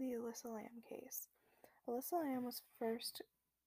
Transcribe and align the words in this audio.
The 0.00 0.14
Elisa 0.14 0.48
Lam 0.48 0.80
case. 0.88 1.28
Elisa 1.86 2.16
Lam 2.16 2.42
was 2.42 2.62
first 2.78 3.20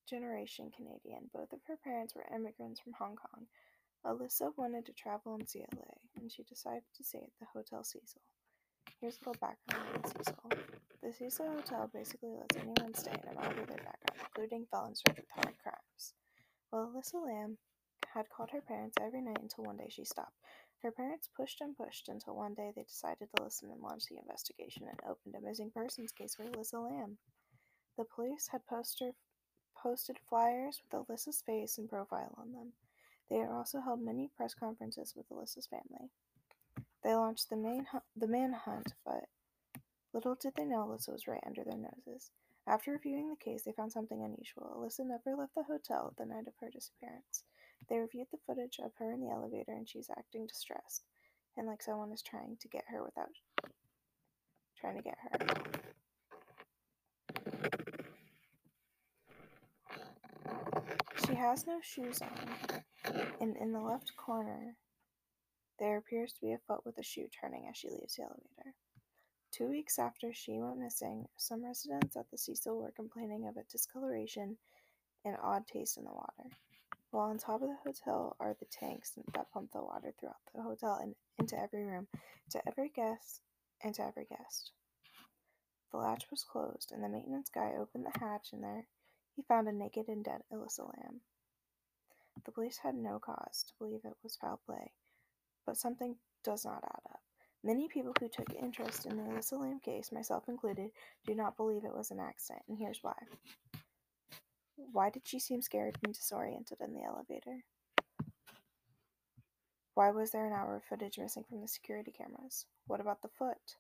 generation 0.10 0.72
Canadian. 0.76 1.30
Both 1.32 1.54
of 1.54 1.60
her 1.68 1.78
parents 1.78 2.16
were 2.16 2.26
immigrants 2.36 2.80
from 2.80 2.94
Hong 2.94 3.16
Kong. 3.16 3.46
Elisa 4.04 4.50
wanted 4.58 4.88
to 4.88 4.94
travel 4.94 5.36
and 5.36 5.48
see 5.48 5.64
LA, 5.76 5.94
and 6.20 6.32
she 6.32 6.42
decided 6.42 6.82
to 6.98 7.04
stay 7.04 7.20
at 7.20 7.38
the 7.40 7.46
Hotel 7.54 7.84
Cecil. 7.84 8.20
Here's 9.00 9.18
a 9.18 9.30
little 9.30 9.40
background 9.40 9.88
on 9.94 10.10
Cecil. 10.10 10.50
The 11.04 11.14
Cecil 11.14 11.52
Hotel 11.52 11.92
basically 11.94 12.32
lets 12.32 12.58
anyone 12.58 12.96
stay 12.96 13.14
no 13.28 13.40
matter 13.40 13.66
their 13.68 13.86
background, 13.86 14.26
including 14.26 14.66
felons 14.72 15.04
charged 15.06 15.20
with 15.20 15.30
hard 15.36 15.56
crimes. 15.62 16.16
Well, 16.72 16.90
Elisa 16.96 17.18
Lam 17.18 17.60
had 18.12 18.32
called 18.32 18.50
her 18.54 18.62
parents 18.62 18.98
every 19.00 19.22
night 19.22 19.38
until 19.40 19.66
one 19.66 19.78
day 19.78 19.90
she 19.92 20.04
stopped. 20.04 20.34
Her 20.84 20.92
parents 20.92 21.30
pushed 21.34 21.62
and 21.62 21.78
pushed 21.78 22.10
until 22.10 22.36
one 22.36 22.56
day 22.56 22.74
they 22.76 22.84
decided 22.84 23.30
to 23.36 23.44
listen 23.44 23.72
and 23.72 23.82
launch 23.82 24.04
the 24.10 24.18
investigation 24.18 24.86
and 24.90 25.00
opened 25.10 25.34
a 25.36 25.42
missing 25.42 25.72
persons 25.74 26.12
case 26.12 26.36
for 26.36 26.44
Elisa 26.44 26.78
Lam. 26.78 27.18
The 27.98 28.04
police 28.04 28.50
had 28.52 28.68
poster, 28.68 29.12
posted 29.82 30.18
flyers 30.28 30.82
with 30.84 31.08
Elisa's 31.08 31.42
face 31.46 31.78
and 31.78 31.90
profile 31.90 32.36
on 32.38 32.52
them. 32.52 32.74
They 33.30 33.38
had 33.38 33.50
also 33.50 33.80
held 33.80 34.02
many 34.02 34.30
press 34.36 34.54
conferences 34.54 35.14
with 35.16 35.32
Elisa's 35.32 35.68
family. 35.68 36.10
They 37.02 37.16
launched 37.16 37.50
the 37.50 37.56
main 37.56 37.86
hu- 37.92 38.00
the 38.18 38.28
manhunt, 38.28 38.94
but 39.06 39.30
little 40.14 40.36
did 40.36 40.56
they 40.56 40.66
know 40.66 40.84
Elisa 40.84 41.12
was 41.12 41.28
right 41.28 41.44
under 41.46 41.64
their 41.64 41.78
noses. 41.78 42.32
After 42.68 42.92
reviewing 42.92 43.30
the 43.30 43.38
case, 43.38 43.64
they 43.64 43.72
found 43.72 43.94
something 43.94 44.22
unusual. 44.22 44.74
Elisa 44.76 45.04
never 45.06 45.36
left 45.36 45.56
the 45.56 45.64
hotel 45.64 46.14
the 46.18 46.26
night 46.26 46.48
of 46.48 46.54
her 46.60 46.70
disappearance. 46.70 47.44
They 47.90 47.98
reviewed 47.98 48.28
the 48.32 48.40
footage 48.46 48.80
of 48.84 48.92
her 49.00 49.12
in 49.12 49.22
the 49.22 49.32
elevator 49.32 49.74
and 49.74 49.88
she's 49.88 50.10
acting 50.10 50.48
distressed 50.48 51.04
and 51.58 51.68
like 51.68 51.82
someone 51.82 52.12
is 52.12 52.22
trying 52.22 52.58
to 52.62 52.68
get 52.68 52.84
her 52.90 53.04
without 53.04 53.30
trying 54.80 54.98
to 54.98 55.04
get 55.04 55.18
her. 55.20 55.74
She 61.26 61.36
has 61.36 61.66
no 61.66 61.80
shoes 61.82 62.22
on, 62.22 62.84
and 63.40 63.56
in 63.58 63.72
the 63.72 63.80
left 63.80 64.12
corner, 64.18 64.76
there 65.80 65.98
appears 65.98 66.34
to 66.34 66.42
be 66.42 66.54
a 66.54 66.60
foot 66.68 66.86
with 66.86 66.98
a 66.98 67.04
shoe 67.04 67.28
turning 67.40 67.68
as 67.70 67.78
she 67.78 67.90
leaves 67.90 68.16
the 68.16 68.24
elevator. 68.24 68.76
Two 69.52 69.70
weeks 69.70 70.00
after 70.00 70.34
she 70.34 70.60
went 70.60 70.80
missing, 70.80 71.26
some 71.38 71.64
residents 71.64 72.18
at 72.18 72.30
the 72.30 72.38
Cecil 72.38 72.78
were 72.78 72.92
complaining 72.92 73.48
of 73.48 73.56
a 73.58 73.64
discoloration 73.72 74.58
and 75.24 75.38
odd 75.42 75.68
taste 75.68 75.98
in 75.98 76.04
the 76.04 76.12
water. 76.12 76.50
While 77.14 77.30
on 77.30 77.38
top 77.38 77.62
of 77.62 77.68
the 77.68 77.78
hotel 77.84 78.36
are 78.40 78.56
the 78.60 78.66
tanks 78.66 79.12
that 79.36 79.52
pump 79.52 79.72
the 79.72 79.84
water 79.84 80.16
throughout 80.20 80.42
the 80.56 80.64
hotel 80.64 80.98
and 81.00 81.14
into 81.38 81.62
every 81.62 81.84
room, 81.84 82.08
to 82.50 82.68
every 82.68 82.90
guest, 82.90 83.42
and 83.84 83.94
to 83.94 84.04
every 84.04 84.26
guest. 84.26 84.72
The 85.92 86.00
latch 86.00 86.26
was 86.32 86.44
closed, 86.44 86.92
and 86.92 87.04
the 87.04 87.10
maintenance 87.10 87.52
guy 87.54 87.74
opened 87.80 88.08
the 88.08 88.20
hatch, 88.20 88.48
and 88.52 88.64
there 88.64 88.88
he 89.36 89.44
found 89.44 89.68
a 89.68 89.72
naked 89.72 90.08
and 90.08 90.26
dead 90.26 90.42
Elisa 90.52 90.86
Lam. 90.86 91.22
The 92.46 92.52
police 92.52 92.80
had 92.82 92.96
no 92.96 93.20
cause 93.20 93.64
to 93.68 93.74
believe 93.78 94.02
it 94.06 94.18
was 94.24 94.36
foul 94.38 94.60
play, 94.66 94.94
but 95.68 95.78
something 95.78 96.16
does 96.44 96.66
not 96.66 96.84
add 96.84 97.12
up. 97.12 97.22
Many 97.64 97.90
people 97.90 98.16
who 98.20 98.28
took 98.28 98.56
interest 98.56 99.06
in 99.06 99.18
the 99.18 99.32
Elisa 99.32 99.56
Lam 99.58 99.80
case, 99.80 100.12
myself 100.12 100.46
included, 100.48 100.90
do 101.28 101.36
not 101.36 101.58
believe 101.58 101.86
it 101.86 101.96
was 101.96 102.10
an 102.10 102.20
accident, 102.20 102.64
and 102.68 102.80
here's 102.80 103.04
why. 103.04 103.14
Why 104.92 105.10
did 105.10 105.28
she 105.28 105.40
seem 105.40 105.62
scared 105.62 105.98
and 106.04 106.14
disoriented 106.14 106.80
in 106.82 106.94
the 106.94 107.04
elevator? 107.04 107.64
Why 109.96 110.10
was 110.10 110.32
there 110.32 110.46
an 110.46 110.54
hour 110.54 110.76
of 110.76 110.84
footage 110.84 111.20
missing 111.20 111.44
from 111.48 111.62
the 111.62 111.68
security 111.68 112.12
cameras? 112.12 112.66
What 112.88 113.00
about 113.00 113.22
the 113.22 113.28
foot? 113.28 113.78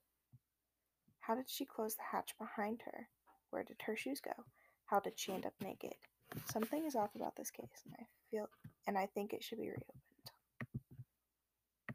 How 1.21 1.35
did 1.35 1.49
she 1.49 1.65
close 1.65 1.95
the 1.95 2.03
hatch 2.11 2.35
behind 2.37 2.81
her? 2.85 3.07
Where 3.49 3.63
did 3.63 3.81
her 3.85 3.95
shoes 3.95 4.19
go? 4.19 4.43
How 4.85 4.99
did 4.99 5.17
she 5.17 5.33
end 5.33 5.45
up 5.45 5.53
naked? 5.63 5.95
Something 6.51 6.85
is 6.85 6.95
off 6.95 7.15
about 7.15 7.35
this 7.35 7.51
case, 7.51 7.83
and 7.85 7.95
I 7.99 8.03
feel 8.29 8.49
and 8.87 8.97
I 8.97 9.05
think 9.07 9.33
it 9.33 9.43
should 9.43 9.59
be 9.59 9.69
reopened. 9.69 10.01